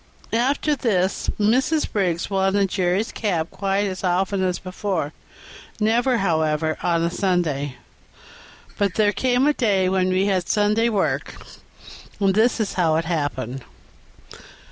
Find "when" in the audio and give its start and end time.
9.89-10.09